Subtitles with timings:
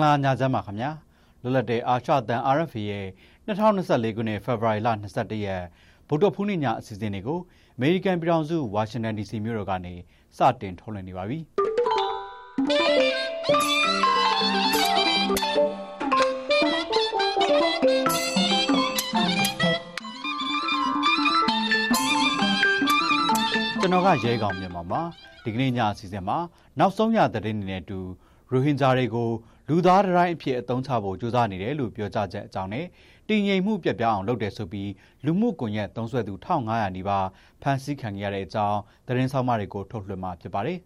[0.00, 0.90] ္ဂလာညချမ်းပါခင်ဗျာ
[1.42, 3.06] လွတ်လပ်တဲ့အာရှတန် RFA ရဲ့
[3.46, 5.64] 2024ခုနှစ်ဖေဖော်ဝါရီလ22ရက်
[6.08, 7.40] ဗုဒ္ဓဖူးနေ့ညအစီအစဉ်တွေကို
[7.76, 9.94] အမေရိကန်ပြည်ထောင်စုဝါရှင်တန် DC မြို့တော်ကနေ
[10.36, 11.38] စတင်ထုတ်လွှင့်နေပါပြီ
[23.80, 25.02] ကျွန်တော်ကရဲကောင်မြန်မာပါ
[25.44, 26.38] ဒီကနေ့ညအစီအစဉ်မှာ
[26.78, 28.00] နောက်ဆုံးရသတင်းတွေနဲ့အတူ
[28.52, 29.30] ရိုဟင်ဂျာတွေကို
[29.72, 32.86] လူသားတိုင်းအဖြစ်အသုံးချဖို့ကြိုးစားနေတယ်လို့ပြောကြားချက်အကြောင်းနဲ့
[33.28, 34.90] တည်ငြိမ်မှုပြတ်ပြားအောင်လုပ်တယ်ဆိုပြီး
[35.24, 37.26] လူမှုကွန်ရက်သုံးစွဲသူ1500နီးပါး
[37.62, 40.78] ဖမ်းဆီးခံရတဲ့အကြောင်းသတင်းဆောင်မတွေကိုထုတ်လွှင့်မှာဖြစ်ပါတယ်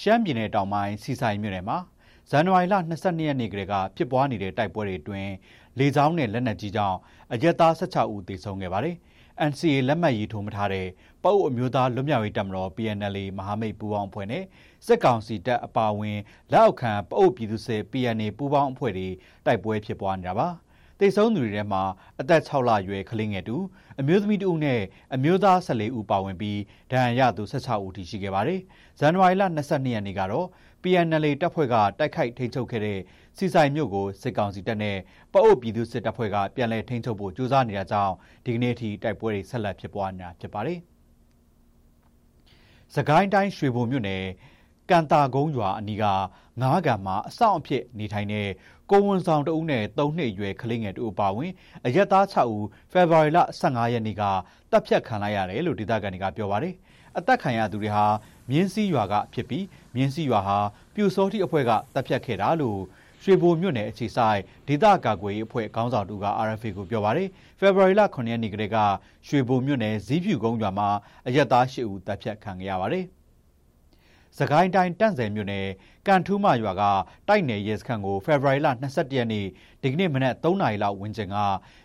[0.00, 1.78] ရှမ်းပြည်နယ်တောင်ပိုင်းစီဆိုင်မြို့နယ်မှာ
[2.30, 5.30] ဇန်နဝါရီလ22ရက်နေ့ကတည်းကဖြစ်ပွားနေတဲ့တိုက်ပွဲတွေအတွင်း
[5.78, 6.98] လေကြောင်းနဲ့လက်နက်ကြီးကြောင့်
[7.32, 8.96] အရက်သား16ဦးသေဆုံးခဲ့ပါတယ်။
[9.50, 10.86] NCA လက်မှတ်ရေးထိုးမထားတဲ့
[11.22, 14.44] ပအုပ်အမျိုးသားလွတ်မြောက်ရေးတပ်မတော် PNLA မဟာမိတ်ပူးပေါင်းအဖွဲ့နဲ့
[14.86, 16.18] စစ်ကောင်စီတပ်အပါအဝင်
[16.52, 19.08] လက်အောက်ခံပအုပ်ပြည်သူစစ် PNA ပူးပေါင်းအဖွဲ့တွေ
[19.46, 20.48] တိုက်ပွဲဖြစ်ပွားနေတာပါ။
[21.02, 21.82] တိတ်ဆုံးသူတွေထဲမှာ
[22.20, 23.56] အသက်6လအရွယ်ကလေးငယ်တူ
[24.00, 24.80] အမျိုးသမီးတူနဲ့
[25.14, 28.60] အမျိုးသား14ဦးပါဝင်ပြီးဒဏ်ရာရသူ16ဦးထိရှိခဲ့ပါတယ်။
[28.98, 30.46] ဇန်နဝါရီလ22ရက်နေ့ကတော့
[30.82, 32.98] PNL တပ်ဖွဲ့ကတိုက်ခိုက်ထိန်းချုပ်ခဲ့တဲ့
[33.38, 34.96] စီဆိုင်မြို့ကိုစစ်ကောင်စီတပ်နဲ့
[35.32, 40.78] ပအုပ်ပြည်သူစစ်တပ်ဖွဲ့ကပြန်လည်ထိန်းချုပ်ဖို့ကြိုးစားနေတာကြောင့်ဒီကနေ့ထိတိုက်ပွဲတွေဆက်လက်ဖြစ်ပွားနေတာဖြစ်ပါတယ်။
[42.94, 44.24] စကိုင်းတိုင်းရွှေဘုံမြို့နယ်
[44.90, 46.04] ကန်တာကုန်းရွာအနီးက
[46.60, 48.48] ငားကန်မှာအဆောင်အဖြစ်နေထိုင်တဲ့
[48.94, 51.52] ကိုဝန်ဆောင်တဦးနဲ့၃နှစ်အရွယ်ကလေးငယ်တို့ပါဝင်
[51.86, 54.22] အရက်သား6ဦးဖေဖော်ဝါရီလ15ရက်နေ့က
[54.70, 56.74] တပ်ဖြတ်ခံလိုက်ရတယ်လို့ဒေသခံတွေကပြောပါတယ်။
[57.18, 58.04] အသက်ခံရသူတွေဟာ
[58.50, 60.58] မြင်းစည်းရွာကဖြစ်ပြီးမြင်းစည်းရွာဟာ
[60.94, 62.80] ပြူစောတိအဖွဲ့ကတပ်ဖြတ်ခဲ့တာလို့
[63.22, 67.28] ရွှေဘိုမြို့နယ်အခြေဆိုင်ဒေသကာကွယ်ရေးအဖွဲ့ခေါင်းဆောင်တူက RFA ကိုပြောပါတယ်။
[67.58, 68.78] ဖေဖော်ဝါရီလ9ရက်နေ့ကတည်းက
[69.28, 70.88] ရွှေဘိုမြို့နယ်ဇီးဖြူကုန်းရွာမှာ
[71.26, 73.06] အရက်သား8ဦးတပ်ဖြတ်ခံခဲ့ရပါတယ်။။
[74.38, 75.66] စကိုင်းတိုင်းတန့်ဆယ်မြို့နယ်
[76.06, 76.82] ကန်ထူးမရွာက
[77.28, 79.46] တိုက်နယ်ရဲစခန်းကိုဖေဖော်ဝါရီလ22ရက်နေ့
[79.82, 81.36] ဒီကနေ့မနက်3နာရီလောက်ဝန်းကျင်က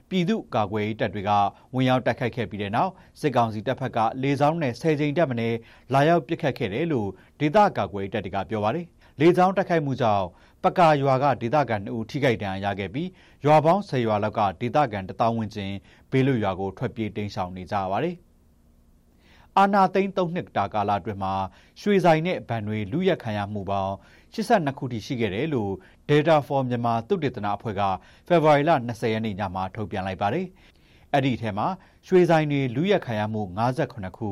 [0.09, 1.31] ပြည်သူ့ကာကွယ်ရေးတပ်တွေက
[1.75, 5.49] ဝင်ရောက်တိုက်ခိုက်ခဲ့ပြီးတဲ့နောက်စစ်ကောင်စီတပ်ဖက်ကလေကြောင်းနဲ့10ကြိမ်တက်မနေ
[5.93, 7.09] လာရောက်ပစ်ခတ်ခဲ့တယ်လို့
[7.39, 8.85] ဒေသကာကွယ်ရေးတပ်တွေကပြောပါတယ်။
[9.19, 10.25] လေကြောင်းတိုက်ခိုက်မှုကြောင့်
[10.63, 13.09] ပကာရွာကဒေသခံ2ဦးထိခိုက်ဒဏ်ရာရခဲ့ပြီး
[13.45, 15.73] ရွာပေါင်း10ရွာလောက်ကဒေသခံ1000ဝန်းကျင်
[16.11, 18.17] ဘေးလွတ်ရွာကိုထွက်ပြေးတိမ်းရှောင်နေကြပါတယ်။
[19.59, 21.33] အာနာသိန်း၃နှစ်တာကာလအတွင်းမှာ
[21.81, 23.93] ရွှေဆိုင်နဲ့ဗန်တွေလူရက်ခံရမှုပေါင်း
[24.33, 25.71] 82ခုထိရှိခဲ့တယ်လို့
[26.09, 27.81] Data for Myanmar သုတေသနအဖွဲ့က
[28.27, 30.45] ဖေဖော်ဝါရီလ20ရက်နေ့ညမှာထုတ်ပြန်လိုက်ပါတယ်။
[31.13, 31.67] အဲ့ဒီထဲမှာ
[32.07, 34.29] ရွှေဆိုင်တွေလူရက်ခံရမှု58ခု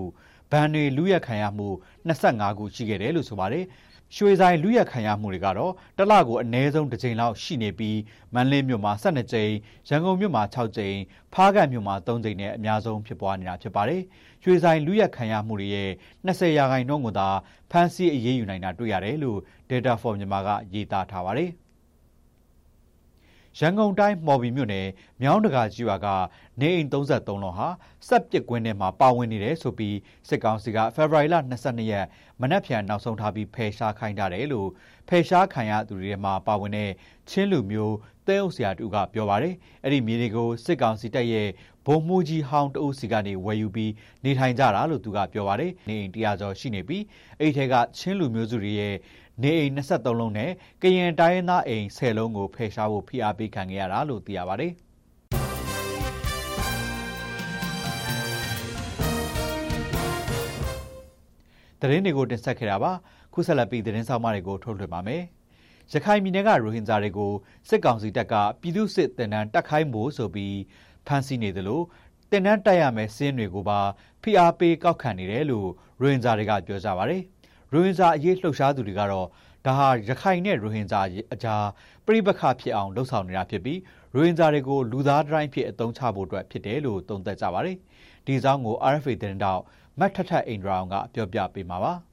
[0.52, 1.68] ဗန်တွေလူရက်ခံရမှု
[2.08, 3.66] 25ခုရှိခဲ့တယ်လို့ဆိုပါတယ်။
[4.18, 8.00] ရွှေဆိုင်လူရက်ခံရမှုတွေကတော့တလကိုအနည်းဆုံးတစ်ကြိမ်လောက်ရှိနေပြီး
[8.34, 9.52] မန္တလေးမြို့မှာ12ကြိမ်
[9.90, 10.98] ရန်ကုန်မြို့မှာ6ကြိမ်
[11.34, 14.02] ဖားကန့်မြို့မှာ3ကြိမ်နဲ့အများဆုံးဖြစ်ပွားနေတာဖြစ်ပါတယ်။
[14.44, 15.90] ရွှေဆိုင်လူရက်ခံရမှုတွေရဲ့
[16.28, 17.30] 20ရာခိုင်နှုန်းကိုသာ
[17.72, 19.40] ဖမ်းဆီးအရေးယူနိုင်တာတွေ့ရတယ်လို့
[19.70, 21.52] Data for Myanmar ကရေးသားထားပါတယ်။
[23.60, 24.88] ရန်ကုန်တိုင်းမော်ဘီမြို့နယ်
[25.22, 26.08] မြောင်းတကာကြီးရွာက
[26.62, 27.68] နေအိမ်33လုံးဟာ
[28.08, 32.06] စက်ပစ်ကွင်းထဲမှာပါဝင်နေတယ်ဆိုပြီးစစ်ကောင်စီကဖေဖော်ဝါရီလ22ရက်
[32.42, 34.70] မနက်ဖြန်နောက်ဆုံးထားပြီးဖယ်ရှားခိုင်းထားတယ်လို့
[35.10, 36.92] ဖယ်ရှားခံရသူတွေထဲမှာပါဝင်တဲ့
[37.30, 37.96] ချင်းလူမျိုး
[38.28, 41.48] တဲအုပ်ဆရာတူကပြောပါတယ်အဲ့ဒီမြေတွေကိုစစ်ကောင်စီတပ်ရဲ့
[41.86, 43.92] ဘုံမှုကြီးဟောင်းတအုပ်စီကနေဝယ်ယူပြီး
[44.24, 47.04] နေထိုင်ကြတာလို့သူကပြောပါတယ်နေအိမ်တရားကျော်ရှိနေပြီး
[47.40, 48.96] အဲ့ဒီထက်ကချင်းလူမျိုးစုတွေရဲ့
[49.44, 50.52] နေအိမ်23လုံးနဲ့
[50.82, 54.74] ကရင်တိုင်းရင်းသားအိမ်10လုံးကိုဖယ်ရှားဖို့ဖိအားပေးခံခဲ့ရတာလို့သိရပါတယ်။
[61.82, 62.92] သတင်းတွေကိုတင်ဆက်ခဲ့တာပါ
[63.34, 65.24] ခုဆက်လက်ပြီးသတင်းဆောင်မတွေကိုထုတ်လွှင့်ပါမယ်။
[65.94, 67.32] ရခိုင်ပြည်နယ်ကရိုဟင်ဂျာတွေကို
[67.70, 70.56] စစ်ကောင်စီတပ်ကပြည်သူစစ်တင်တန်းတက်ခိုင်းဖို့ဆိုပြီး
[71.08, 71.84] ဖမ်းဆီးနေတယ်လို့
[72.32, 73.80] တင်တန်းတက်ရမယ်စင်းတွေကိုပါ
[74.22, 75.68] ဖိအားပေးကောက်ခံနေတယ်လို့
[76.02, 77.16] ရိုဟင်ဂျာတွေကပြောကြပါဗျ။
[77.72, 79.28] ရိုဟင်ဂျာအရေးလှုပ်ရှားသူတွေကတော့
[79.66, 81.02] ဒါဟာရခိုင်နဲ့ရိုဟင်ဂျာ
[81.34, 81.66] အကြား
[82.06, 83.80] ပြိပခဖြစ်အောင်လှုံ့ဆော်နေတာဖြစ်ပြီး
[84.16, 87.78] ရိုဟင်ဂျာတွေကိုလူသားတိုင်းဖြစ်အသုံးချဖို့အတွက်ဖြစ်တယ်လို့သုံးသပ်ကြပါတယ်။
[88.26, 89.62] ဒီအကြောင်းကို RFA သတင်းတောက်
[90.00, 91.94] မတ်ထထအိန္ဒြာအောင်ကပြောပြပေးမှာပါ။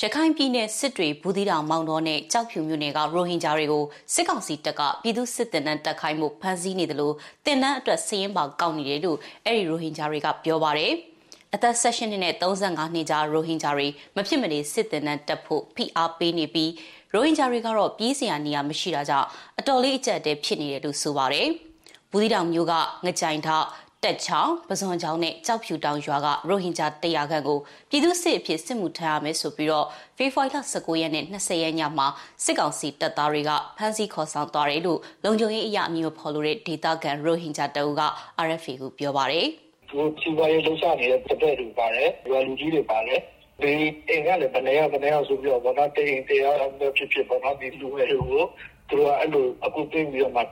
[0.00, 3.84] ရခိုင်ပြည်နယ်စစ်တွေဘူးသီးတောင်မောင်တော်နဲ့ကြောက်ဖြူမြို့နယ်ကရိုဟင်ဂျာတွေကို
[4.14, 7.14] စစ်ကောင်စီတပ်ကပြည်သူစစ်တပ်နဲ့တပ်ခိုင်းမှုဖမ်းဆီးနေတယ်လို့
[7.46, 10.92] တင်နန်းအတွက်စည်ရင်ပါကောက်နေတယ်လို့အဲ့ဒီရိုဟင်ဂျာတွေကပြောပါတယ်။
[11.54, 16.70] အသက်16နှစ်နဲ့35နှစ်ကြားရိုဟင်ဂျာတွေမဖြစ်မနေစစ်တင်တဲ့တက်ဖို့ဖိအားပေးနေပြီး
[17.12, 19.28] ရိုဟင်ဂျာတွေကတော့ပြေးစရာနေရာမရှိတာကြောင့်
[19.58, 21.48] အတော်လေးအကျက်တဲဖြစ်နေတယ်လို့ဆိုပါတယ်။
[22.10, 22.72] ဘူးသီးတောင်မျိုးက
[23.04, 23.66] ငကြိုင်ထောက်
[24.06, 27.58] တက်ချောင်းပဇွန်ချောင်းနဲ့ကြောက်ဖြူတောင်ရွာကရိုဟင်ဂျာ100ခန့်ကို
[27.90, 32.06] ပြည်သူစစ်အဖြစ်စစ်မှုထမ်းရမယ်ဆိုပြီးတော့ဖေဖော်ဝါရီလ19ရက်နဲ့20ရက်ညမှာ
[32.44, 38.02] စစ်ကောင်စီတပ်သားတွေကဖမ်းဆီးခေါ်ဆောင်သွားတယ်လို့လုံခြုံရေးအရာအမည်ဖော်လို့တဲ့ဒေသခံရိုဟင်ဂျာတအုပ်က
[38.46, 39.46] RFA ကိုပြောပါတယ်။
[39.90, 43.20] သူစီဝါရေးလှုပ်ရှားနေတဲ့တပည့်တွေပါတယ်၊ရွာလူကြီးတွေပါတယ်။
[43.62, 43.72] ဒီ
[44.08, 46.56] အိမ်ကလည်းဘယ်နေရာဘယ်နေရာဆိုပြီးတော့ဘာသာတိန်တရား
[46.96, 48.44] ဖြစ်ဖြစ်ဘာသာဒီလူတွေကို
[48.90, 50.48] သူကအဲ့လိုအခုသိပြီးတော့မှတက်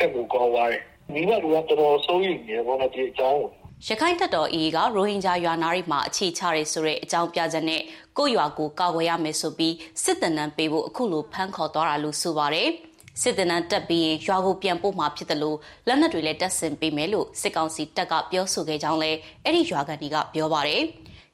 [0.00, 3.50] တက်ကိုကောင်းသွားတယ် မိဘတွေကတော်တော်စိုးရိမ်နေဘောနော်ဒီအကြောင်းကို
[3.86, 7.82] ရခိုင်တပ်တော် AA ကရိုဟင်ဂျာရွာနာတွေမှာအခြေချရဲဆိုတဲ့အကြောင်းပြချက်နဲ့
[8.18, 12.68] ကိုရွာကိုကာကွယ်ရမယ်ဆိုပြီးစစ်တပ်နံပေးဖို့အခုလိုဖမ်းခေါ်သွားတာလို့ဆိုပါတယ်
[13.22, 20.82] စစ်တပ်နံတက်ပြီးရင်ရွာကိုပြန်ပို့မှာဖြစ်တယ်လို့လက်နက်တွေလည်းတက်ဆင်ပေးမယ်လို့စစ်ကောင်စီတပ်ကပြောဆိုခဲ့ကြောင်းလည်းအဲ့ဒီရွာကန်ဒီကပြောပါတယ်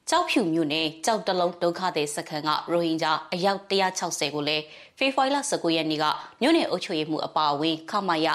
[0.09, 4.63] ကြောက်ဖြူမြို့နယ်ကြောက်တလုံးဒုက္ခသည်စခန်းကရိုဟင်ဂျာအယောက်160ကိုလည်း
[4.97, 6.05] ဖေဖော်ဝါရီလ19ရက်နေ့က
[6.41, 8.27] မြို့နယ်အုပ်ချုပ်ရေးမှူးအပါအဝင်ခမာယ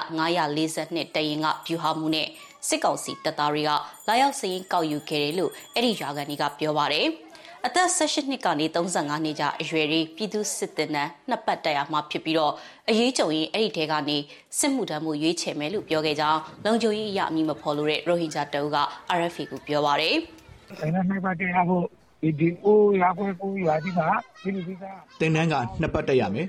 [0.53, 2.27] 942တရင်ကဗျူဟာမှုနဲ့
[2.67, 3.71] စစ်ကောင်စီတပ်သားတွေက
[4.07, 7.07] လာရောက်စရင်ကောက်ယူခဲ့တယ်လို့အဲ့ဒီရွာကန်တွေကပြောပါတယ်
[7.65, 12.53] အသက်18နှစ်ကနေ35နှစ်ကြာအရွယ်လေးပြည်သူစစ်တပ်နန်းနှစ်ပတ်တက်ရမှာဖြစ်ပြီးတော့
[12.89, 14.17] အရေးကြုံရင်အဲ့ဒီထဲကနေ
[14.59, 18.77] စစ်မှုထမ်းမှုရွေးချယ်မယ်လို့ပြောခဲ့ကြောင်းလုံခြုံရေးအရာအမည်မဖော်လို့တဲ့ရိုဟင်ဂျာတအုပ်က
[19.19, 20.17] RFA ကိုပြောပါတယ်။
[20.81, 21.85] အဲ့ဒါနှစ်ပတ်တက်ရဖို့
[22.21, 23.99] ဒီဒီကိုရွာကွယ်ကိုရွာဒီက
[24.43, 24.83] ဒီဒီက
[25.19, 26.47] တင်တန်းကနှစ်ပတ်တက်ရမယ်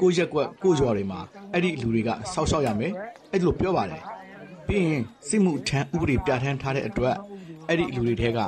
[0.00, 1.20] ကိုရက်ကွက်ကိုရွာတွေမှာ
[1.52, 2.92] အဲ့ဒီလူတွေကဆောက်ရှောက်ရမယ်
[3.32, 4.02] အဲ့ဒီလိုပြောပါတယ်
[4.66, 7.16] ပြီးရင်စစ်မှုထမ်းဥပဒေပြဋ္ဌာန်းထားတဲ့အတွက်
[7.68, 8.38] အဲ့ဒီလူတွေထဲက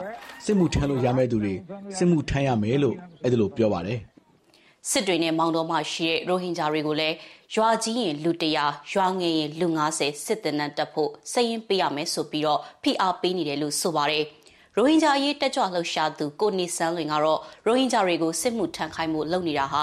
[0.45, 1.55] စစ်မှုထမ်းလို့ရမယ့်သူတွေ
[1.97, 3.99] စစ်မှုထမ်းရမယ်လို့အဲ့ဒီလိုပြောပါတယ်
[4.91, 7.17] စစ်တွေနဲ့မောင်တော်မှရှိတဲ့ရိုဟင်ဂျာတွေကိုလည်း
[7.55, 14.25] ရွာကြီးရင်လူတရာရွာငယ်ရင်လူ90စစ်တပ်နဲ့တက်ဖို့စည်ရင်ပေးရမယ်ဆိုပြီးတော့ဖိအားပေးနေတယ်လို့ဆိုပါတယ်
[14.77, 19.83] ရိုဟင်ဂျာအရေးတက်ကြွလှုပ်ရှားသူကိုနေဆန်းလွင်ကတော့ရိုဟင်ဂျာတွေကိုစစ်မှုထမ်းခိုင်းမှုလုပ်နေတာဟာ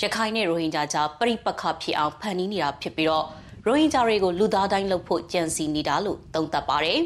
[0.00, 3.24] ရခိုင်နဲ့ရိုဟင်ဂျာကြားပြိပက္ခဖြစ်အောင်ဖန်တီးနေတာဖြစ်ပြီးတော့
[3.66, 7.00] ရိုဟင်ဂျာတွေကိုလူသားတိုင်းလုပ်ဖို့ကြံစီနေတာလို့သုံးသပ်ပါတယ်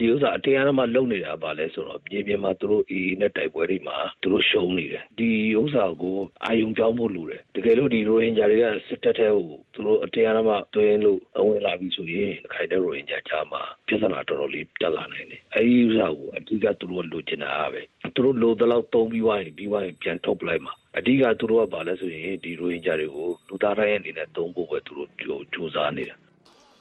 [0.00, 5.30] ဒီဥစ္စာအတရားမှလုံနေတာပါလဲဆိုတော့မြေပြင်မှာသူတို့အေးနဲ့တိုက်ပွဲတွေမှာသူတို့ရှုံးနေတယ်ဒီ
[5.60, 17.82] ဥစ္စာကိုအာယုံကြောင်းဖို့လိုတယ်တကယ်လို့ဒီရိုဟင်ဂျာတွေကစစ်တပ်ထဲကိုသူတို့အတရားမှတွင်းလို့အဝင်လာပြီဆိုရင်ခိုင်တဲ့ရိုဟင်ဂျာကြားမှာပြဿနာတော်တော်လေးတက်လာနိုင်တယ်အဲဒီဥစ္စာကိုအဓိကသူတို့လိုချင်တာပဲ
[18.14, 25.08] သူတို့လိုတလောက်သုံးပြီးွားရင်ပြီးွားရင်ပြန်ထုတ်ပလိုက်မှာအဓိကသူတို့ကဘာလဲဆိုရင်ဒီရိုဟင်ဂျာတွေကိုလူသားတိုင်းအနေနဲ့သုံးဖို့ပဲသူတို့
[25.52, 26.16] ကြိုးစားနေတာ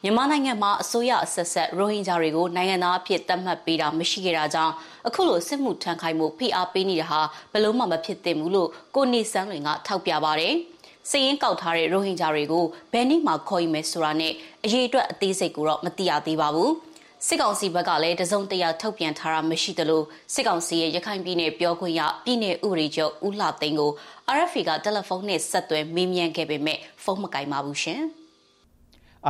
[0.04, 4.74] မြန်မာနိုင်ငံမှာအစိုးရအဆက်ဆက်ရိုဟင်ဂျာတွေကိုနိုင်ငံသားအဖြစ်သတ်မှတ်ပေးတာမရှိခဲ့တာကြောင့်
[5.08, 7.22] အခုလိုစစ်မှုထမ်းခိုင်းမှုဖိအားပေးနေတာဟာ
[7.52, 10.54] ဘယ်လို့မှမဖြစ်သင့်ဘူးလို့ကိုနေဆန်းလွင်ကထောက်ပြပါတယ်။
[11.10, 14.34] စည်ရင်ကောက်ထားတဲ့ရိုဟင်ဂျာတွေကိုဘယ်နည်းမှခေါ်ယူမယ်ဆိုတာနဲ့
[14.64, 16.72] အရေးအတွက်အသေးစိတ်ကိုတော့မသိရသေးပါဘူး။
[17.28, 23.92] စစ်ကောင်စီဘက်ကလည်းတစုံတရာထုတ်ပြန်ထားတာမရှိသလိုစစ်ကောင်စီရဲ့ရခိုင်ပြည်နယ်ပြောခွင့်ရပြည်နယ်ဥပဒေချုပ်ဦးလှသိန်းကို
[24.36, 28.04] RFA ကတယ်လီဖုန်းနဲ့ဆက်သွယ်မေးမြန်းခဲ့ပေမဲ့ဖုန်းမကင်ပါဘူးရှင်။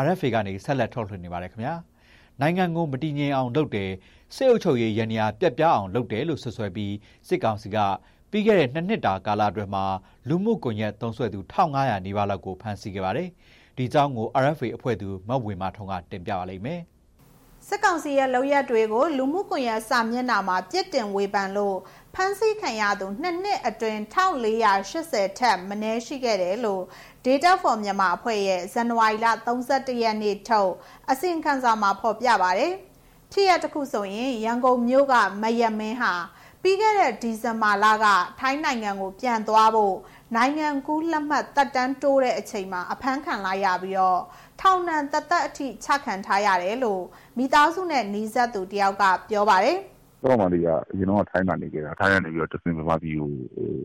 [0.03, 1.75] RFA ကနေဆက်လက်ထုတ်လွှင့်နေပါတယ်ခင်ဗျာ
[2.41, 3.91] နိုင်ငံကိုမတည်ငြိမ်အောင်လုပ်တယ်
[4.35, 6.93] စစ်အုပ်ချုပ်ရေးရန်ရာပြက်ပြားအောင်လုပ်တယ်လို့ဆွဆွဲပြီး
[7.27, 7.77] စစ်ကောင်စီက
[8.31, 9.85] ပြီးခဲ့တဲ့နှစ်နှစ်တာကာလအတွင်းမှာ
[10.29, 13.29] လူမှုကွန်ရက်သုံးစွဲသူ1500နီးပါးလောက်ကိုဖမ်းဆီးခဲ့ပါတယ်
[13.77, 16.81] ဒီကြောင်းကို RFA အဖွဲ့သူမဝေမာထုံကတင်ပြပါလိမ့်မယ်
[17.67, 21.77] စစ်ကောင်စီရဲ့လုပ်ရက်တွေကိုလူမှုကွန်ရက်စာမျက်နှာမှာပြစ်တင်ဝေဖန်လို့
[22.15, 26.83] ဖမ်းဆီးခံရသူနှစ်နှစ်အတွင်း1480ထက်မနည်းရှိခဲ့တယ်လို့
[27.25, 29.27] Data for Myanmar အဖွဲ့ရဲ့ဇန်နဝါရီလ
[29.57, 30.71] 31ရက်နေ့ထုတ်
[31.11, 32.73] အစီရင်ခံစာမှာဖော်ပြပါတယ်။
[33.31, 36.13] ထိရတစ်ခုဆိုရင်ရန်ကုန်မြို့ကမယမင်းဟာ
[36.61, 38.05] ပြီးခဲ့တဲ့ဒီဇင်ဘာလက
[38.39, 39.95] ထိုင်းနိုင်ငံကိုပြန်သွားဖို့
[40.35, 44.21] နိုင်ငံကူးလက်မှတ်တက်တန်းတိုးတဲ့အချိန်မှာအဖမ်းခံလိုက်ရပြီးတော့
[44.61, 47.03] ထောင်ဒဏ်သက်သက်အထိချခံထားရတယ်လို့
[47.37, 49.79] မိသားစုနဲ့နှီးဆက်သူတယောက်ကပြောပါတယ်။
[50.23, 53.31] တော့မှလေးကအရင်တော့ထိုင်းမှာနေခဲ့တာထိုင်းကနေပြီးတော့တစင်မြန်မာပြည်ကို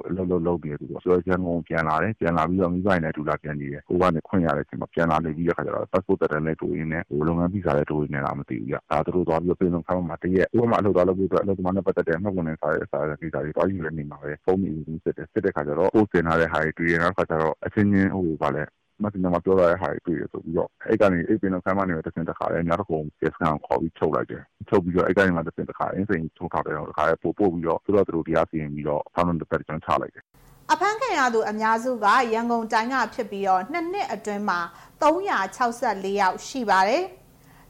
[0.06, 18.64] အလုပ်လုပ်လုပ်နေတယ်သူကဆိုတော့ရန်ကုန်ပြန်လာတယ်ပြန်လာပြီးတော့မိဘနဲ့တူလာပြန်နေတယ်ဟိုကနေခွင့်ရတဲ့အချိန်မှာပြန်လာနေပြီးတဲ့ခါကျတော့ passport တက်တယ်နဲ့တူရင်းနဲ့ဟိုလုပ်ငန်းဗီဇာနဲ့တူရင်းနဲ့လားမသိဘူးကြဒါသူတို့သွားပြီးတော့ပြင်ဆုံးခါမှတရက်ဟိုမှာအလုပ်သွားလုပ်ပြီးတော့အလုပ်သမားနဲ့ပတ်သက်တဲ့မှတ်ပုံနဲ့စာရဲစာရဲကိစ္စတွေတွားယူနေနေမှာပဲဖုန်းမီဦးစစ်တယ်စစ်တဲ့ခါကျတော့ post တင်ထားတဲ့ဟာတွေတွေ့ရတဲ့ခါကျတော့အချင်းချင်းဟိုဗာလဲ
[19.02, 30.24] မတင်မှာပြောရတဲ့ဟာတွေတွေ့ရဆိုပြီးတော့အဲ့ကနေအိပ်ပင်တော့ဆမ်းမနေတော့တစ်စင်တစ်ခါလဲညတော့ကုန်ကျေစကန်ခေါ်ပြီးချုပ်လိုက်တယ်ချုပ်ပြီးတော့အဲ့ကနေမှတစ်စင်တစ်ခါအင်းစိန်ထုတ်ထားတယ်တော့တစ်ခါပို့ပို့ပြီးတော့သူတို့တို့တရားစီရင်ပြီးတော့ဆောင်းတဲ့ပတ်ကျွန်ချလိုက်တယ်
[30.72, 34.60] အဖမ်းခံရသူအများစုကရန်ကုန်တိုင်းကဖြစ်ပြီးတော့နှစ်နှစ်အတွင်းမှာ
[35.02, 37.04] 364ယောက်ရှိပါတယ်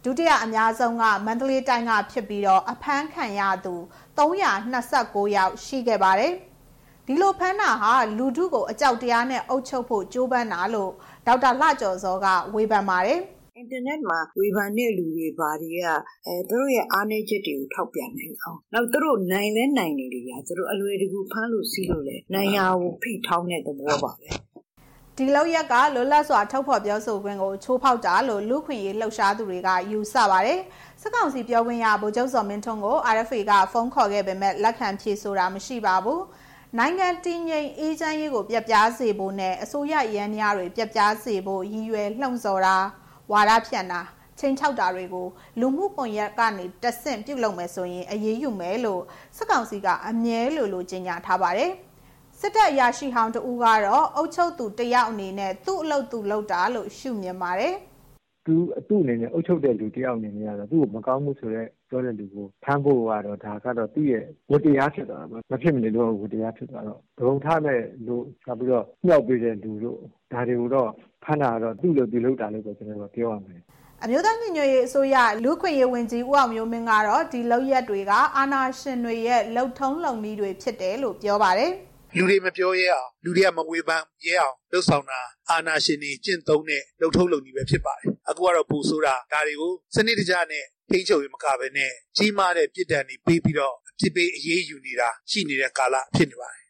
[0.05, 3.75] ဒုတိယအများဆုံးကမန္တလေးတိုင်းကဖြစ်ပြီးတော့အဖမ်းခံရသူ
[4.19, 6.33] 329ယောက်ရှိခဲ့ပါတယ်
[7.09, 10.91] ဒီလိုဖမ်းတာဟာလူထုကိုအကြောက်တရားနဲ့အုပ်ချုပ်ဖို့ကြိုးပမ်းတာလို့
[11.27, 13.21] ဒေါက်တာလှကျော်စောကဝေဖန်ပါတယ်
[13.57, 15.89] အင်တာနက်မှာဝေဖန်တဲ့လူတွေဘာတွေက
[16.27, 24.29] အဲသူတို့ရဲ့အားနည်းချက်တွေကိုထောက်ပြနိုင်အောင်နောက်သူတို့နိုင်လဲနိုင်နေတယ်ဗျာသူတို့အလွယ်တကူဖမ်းလို့စီးလို့လဲနိုင်ရကိုဖိထောင်းတဲ့သဘောပါပဲ
[25.17, 30.61] ဒီလောက်ရက်ကလွတ်လပ်စွာထုတ်ဖော်ပြောဆိုခွင့်ကိုချိုးဖောက်တာလို့လူခွင့်ရေးလှုပ်ရှားသူတွေကယူဆပါတယ်။
[31.01, 36.21] စစ်ကောင်စီပြောခွင့်ရဗိုလ်ချုပ်စော်မင်းထွန်းကို RFA ကဖုန်းခေါ်ခဲ့ပေမဲ့လက်ခံဖြေဆိုတာမရှိပါဘူး။
[36.79, 42.77] နိုင်ငံတည်ငြိမ်အေးချမ်းရေးကိုပြက်ပြားစေဖို့နဲ့အစိုးရရန်ရာတွေပြက်ပြားစေဖို့ရည်ရွယ်လှုံ့ဆော်တာ
[43.33, 44.01] ဝါဒဖြန့်တာ
[44.39, 45.27] ချင်းချောက်တာတွေကို
[45.61, 49.03] လူမှုကွန်ရက်ကနေတဆင့်ပြုတ်လုံမယ်ဆိုရင်အရေးယူမယ်လို့
[49.37, 51.73] စစ်ကောင်စီကအမြဲလိုလိုကြေညာထားပါတယ်။
[52.41, 57.75] စစ်တပ်အရာရှိဟောင်းတဦးကတော့အုပ်ချုပ်သူတယောက်အနေနဲ့သူ့အလုပ်သူလုပ်တာလို့ရှုမြင်ပါတယ်။
[58.47, 69.99] သူအတူအနေနဲ့အုပ်ချုပ်တဲ့လူတယောက်အနေနဲ့ကတော့သူ့ကိုမကောင်းမှုဆိုတော့ပြောတဲ့လူကိုဖမ်းဖို့ကတော့ဒါကတော့သူ့ရဲ့ဝတ္တရားဖြစ်သွားတာမဖြစ်မနေလို့ဝတ္တရားဖြစ်သွားတော့ဒုံထားမဲ့လို့နောက်ပြီးတော့မြောက်ပေးတဲ့လူတို့
[70.33, 70.91] ဒါတွေကိုတော့
[71.25, 73.61] ဖမ်းတာတော့သူ့လိုသူလုပ်တာလို့ပဲကျွန်တော်ပြောရမယ်
[74.03, 81.71] အမျိုးသားညီညွတ်ရေးအစိုးရလူခွင့်ရေးဝန်ကြီးဦးအောင်မျိုးမင်းကတော့ဒီလောက်ရက်တွေကအာဏာရှင်တွေရဲ့လှုပ်ထုံးလုံနည်းတွေဖြစ်တယ်လို့ပြောပါတယ်
[82.17, 85.21] လူတွေမပြောရဲအောင်လူတွေကမဝေဖန်ရဲအောင်လှုပ်ဆောင်တာ
[85.51, 96.63] အာဏာရှင်တွေကျင့်သုံးတဲ့လှုပ်ထုံးလုံနည်းပဲဖြစ်ပါတယ်အခုကတော့ပူဆိုတာဒါတွေကိုစနစ်တကျနဲ့ထိန်းချုပ်ရမကပဲနဲ့ကြီးမားတဲ့ပြစ်ဒဏ်တွေပေးပြီးတော့အပြစ်ပေးအရေးယူနေတာရှိနေတဲ့ကာလဖြစ်နေပါတယ်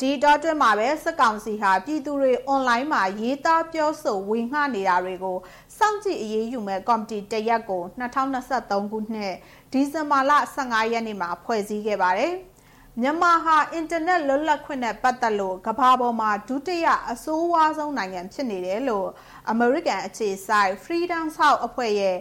[0.00, 5.36] ဒီတော့တွင်မှာပဲစစ်ကောင်စီဟာပြည်သူတွေအွန်လိုင်းမှာရေးသားပြောဆိုဝေငှနေတာတွေကို
[5.78, 9.34] စောင့်ကြည့်အရေးယူမဲ့ကော်မတီတရက်ကို2023ခုနှစ်
[9.72, 12.34] ဒီဇင်ဘာလ15ရက်နေ့မှာဖွဲ့စည်းခဲ့ပါတယ်။
[13.00, 19.08] မြန်မာဟာအင်တာနက်လွတ်လပ်ခွင့်နဲ့ပတ်သက်လို့ကမ္ဘာပေါ်မှာဒုတိယအဆိုးဝါးဆုံးနိုင်ငံဖြစ်နေတယ်လို့
[19.52, 22.16] American အခြေစိုက် Freedom House အဖွဲ့ရဲ့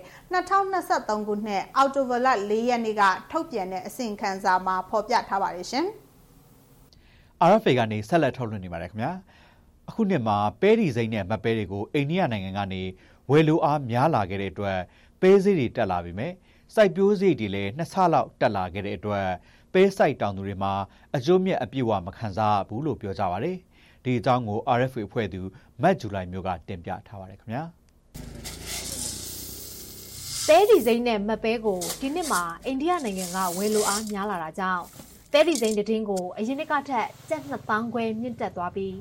[0.55, 5.85] 2023ခုနှစ်အောက်တိုဘာလ4ရက်နေ့ကထုတ်ပြန်တဲ့အစီရင်ခံစာမှာဖော်ပြထားပါတယ်ရှင်။
[7.49, 9.11] RFA ကနေဆက်လက်ထုတ်လွှင့်နေပါတယ်ခင်ဗျာ
[9.89, 12.81] အခုနှစ်မှာပဲဒီစိမ့်နဲ့မပဲတွေကိုအိန္ဒိယနိုင်ငံကနေ
[13.31, 14.77] ဝယ်လိုအားများလာခဲ့တဲ့အတွက်
[15.21, 16.31] ပဲဈေးတွေတက်လာပြီမဲ့
[16.75, 19.25] စိုက်ပျိုးဈေးတွေလည်းနှစ်ဆလောက်တက်လာခဲ့တဲ့အတွက်
[19.73, 20.73] ပဲစိုက်တောင်သူတွေမှာ
[21.15, 23.51] အကျိုးမြတ်အပြည့်အဝမခံစားဘူးလို့ပြောကြပါဗျ။
[24.03, 25.41] ဒီအကြောင်းကို RFA ဖွဲ့သူ
[25.81, 27.63] မတ်ဂျူလိုင်မျိုးကတင်ပြထားပါတယ်ခင်ဗျာ။
[30.47, 34.83] ပဲဒီစိမ့်နဲ့မပဲကိုဒီနှစ်မှာအိန္ဒိယနိုင်ငံကဝယ်လိုအားများလာတာကြောင့်
[35.31, 38.95] ပဲဒီစိန်တည်င်းကိုအရင်နှစ်ကထက်ကျပ်2000ခွဲမြင့်တက်သွားပြီး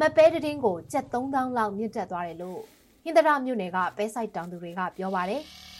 [0.00, 2.60] မပဲတည်င်းကိုကျပ်3000လောက်မြင့်တက်သွားတယ်လို့
[3.04, 5.42] ဟင်္ဒရာမြို့နယ်ကပဲဆိုင်တောင်သူတွေကပြောပါတယ်။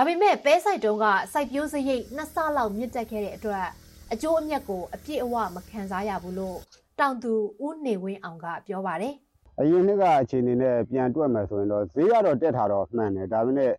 [0.00, 3.66] ဒါပေမဲ့ပဲဆိုင်တုံးကစိုက်ပျိုးစရိတ်နှစ်ဆလောက်မြင့်တက်ခဲ့တဲ့အတွက်
[4.12, 6.58] အကျိုးအမြတ်ကိုအပြည့်အဝမခံစားရဘူးလို့
[6.98, 7.32] တောင်သူ
[7.66, 9.14] ဦးနေဝင်းအောင်ကပြောပါတယ်။
[9.60, 13.72] အရင်နှစ်ကအခြေအနေနဲ့ပြန်တွက်မယ်ဆိုရင်တော့ဈေးကတော့တက်တာတော့မှန်တယ်ဒါပေမဲ့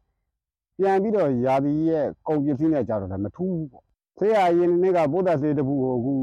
[0.77, 3.83] ပြန်ပြီးတော့ယာသီရဲ့ကုန်ပစ္စည်းနဲ့ကြတော့လည်းမထူးဘူးပေါ့
[4.17, 6.13] ဆေးရရင်နေ့ကပိုးသက်ဆေးတပူကိုအခု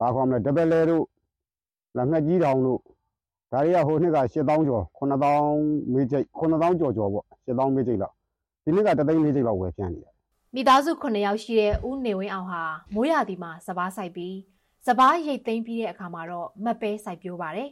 [0.00, 1.04] ဘာခေါ်မလဲဒပလဲတို့
[1.96, 2.80] လက်ငှက်ကြီးတောင်တို့
[3.52, 8.19] ဒါတွေကဟိုနှစ်က8000ကျော်9000မေးကျိတ်9000ကျော်ကျော်ပေါ့8000မေးကျိတ်လောက်
[8.70, 10.12] ဒီနှစ်ကတသိန်းမေးကျိတ်လောက်ဝယ်ပြန်နေတယ်
[10.54, 12.62] မိသားစု9ယောက်ရှိတဲ့ဦးနေဝင်းအောင်ဟာ
[12.94, 14.36] မိုးရာသီမှာစပားဆိုင်ပြီး
[14.86, 17.70] စပားရိတ်သိမ်းပြီးတဲ့အခါမှာတော့မက်ပဲစိုက်ပျိုးပါတယ်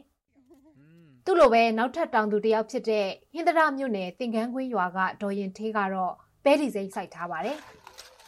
[1.25, 6.13] သူ့လိုပဲနောက်ထပ်တောင်သူတယောက်ဖြစ်တဲ့ဟင်္ဒရာမြို့နယ်တင်ကန်းကွင်းရွာကဒေါ်ရင်ထေးကတော့
[6.43, 7.57] ပဲဒီစိမ့်စိုက်ထားပါတယ်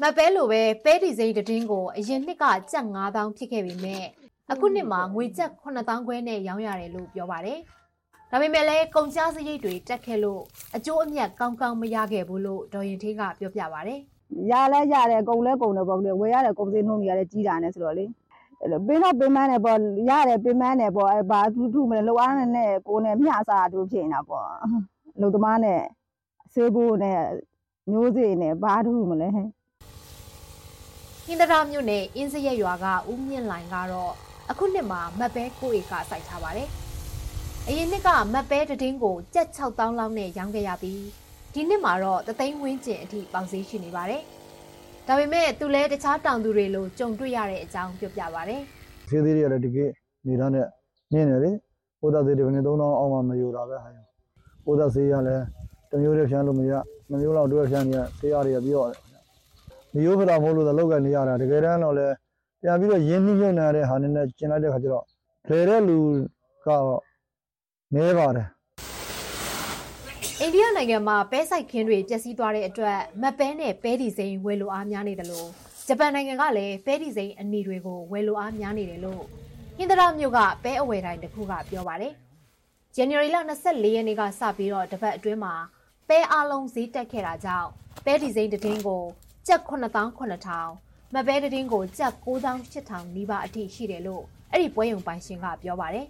[0.01, 4.03] မပဲလိုပဲပဲဒီစိမ့်တည်င်းကိုအရင်နှစ်ကကျပ်9000ဖြစ်ခဲ့ပေမဲ့
[4.51, 7.59] အခုနှစ်မှာငွေကျပ်9000ခွဲနဲ့ရောင်းရတယ်လို့ပြောပါတယ်။
[8.33, 10.41] ဒါပေမဲ့လည်းကုန်ကျစရိတ်တွေတက်ခဲ့လို့
[10.75, 13.99] အကျိုးအမြတ်ကောင်းကောင်းမရခဲ့ဘူးလို့ဒေါ်ရင်ထေးကပြောပြပါတယ်။
[14.51, 18.05] ရလဲရတယ်ကုန်လဲကုန်တယ်ပေါ့လေဝယ်ရတယ်ကုန်စည်နှုန်းတွေရတယ်ကြီးတာနဲ့ဆိုတော့လေ
[18.87, 19.77] ပင်းတော့ပင်းမန်းတယ်ပေါ့
[20.09, 24.47] ရတယ်ပင်းမန်းတယ်ပေါ့အဲဘာသူထုမလဲလောက်အားနဲ့ကိုနဲ့မျှစားတူဖြစ်နေတာပေါ့
[25.21, 25.81] လူသမားနဲ့
[26.53, 27.21] ဆေးဘိုးနဲ့
[27.91, 34.13] မျိုးစေ့နဲ့ဘာထုမလဲဟင်္ဒရာမြို့နယ်အင်းစရက်ရွာကဦးမြင့်လိုင်ကတော့
[34.49, 36.69] အခုနှစ်မှာမတ်ပဲကိုဧကစိုက်ထားပါတယ်။
[37.67, 41.01] အရင်နှစ်ကမတ်ပဲတည်င်းကိုကြက်6000လောက်နဲ့ရောင်းခဲ့ရပြီး
[41.53, 44.21] ဒီနှစ်မှာတော့တသိန်းဝင်းကျင်အထိပေါင်စည်းရှိနေပါတယ်။
[45.07, 48.53] ဒါပေမဲ့သူလည်းတခြားတောင်သူတွေလိုကြုံတွေ့ရတဲ့အကြောင်းပြောပြပါဗျ။
[49.09, 49.91] သေးသေးတွေကလည်းတကယ်
[50.27, 50.67] နေသားနဲ့
[51.13, 51.51] နင်းနေလေ။
[52.05, 53.89] ဥဒသေးတွေကနေ3000အောက်မှမယူတာပဲဟာ။
[54.69, 55.43] ဥဒသေးရလည်း
[55.91, 56.73] တမျိုးတည်းဖြန်းလို့မရ။
[57.11, 58.89] မမျိုးလောက်တွဲဖြန်းနေရဆေးရတွေကပြီးတော့
[59.95, 62.07] မျိုးဖတာမဟုတ်လို့လောက်ကနေရတာတကယ်တမ်းတော့လဲ
[62.61, 65.05] ပြန်ပြီးတော့ရင်းနှီးမြုပ်နှံတဲ့ဟာနဲ့ကျင်လိုက်တဲ့ခါကျတော့
[65.49, 65.97] လေတဲ့လူ
[66.65, 67.10] ကတော့
[67.95, 68.47] နေပါတယ်
[70.39, 75.47] အိန္ဒိယနိုင်ငံမှာပဲဆိုင်ခင်းတွေပျက်စီးသွားတဲ့အတွက်မပဲနဲ့ပဲဒီစိန်ဝယ်လိုအားများနေတယ်လို့
[75.87, 79.23] ဂျပန်နိုင်ငံကလည်းပဲဒီစိန်အနီတွေကိုဝယ်လိုအားများနေတယ်လို့
[79.77, 82.13] ဟင်္ဒရာမြို့ကပဲအဝယ်တိုင်းတစ်ခုကပြောပါတယ်။
[82.95, 85.53] January လ24ရက်နေ့ကစပြီးတော့တပတ်အတွင်းမှာ
[86.09, 87.69] ပဲအလုံးဈေးတက်ခဲ့တာကြောင့်
[88.05, 89.03] ပဲဒီစိန်တည်င်းကို
[89.47, 96.07] ကျပ်9000 9000မပဲတည်င်းကိုကျပ်9000 8000နီးပါးအထိရှိတယ်လို့အဲ့ဒီပွဲရုံပိုင်ရှင်ကပြောပါတယ်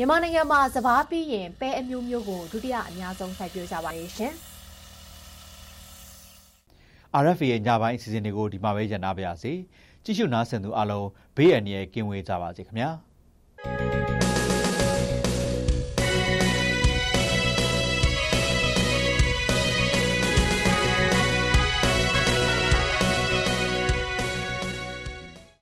[0.00, 4.32] မြန်မာနိုင်ငံမှာစပားပြီးရင်ပဲအမျိုးမျိုးကိုဒုတိယအများဆုံးစိုက်ပျိုးကြပါရဲ့ရှင်။
[7.22, 9.52] RFA ရဲ့ညပိုင်းအစီအစဉ်တွေကိုဒီမှာပဲညံ့နာပါရစေ။
[10.04, 12.90] ကြည့်ရှုနားဆင်သူအားလုံးဘေးအန္တရာယ်ကင်းဝေးကြပါစေခင်ဗျာ။။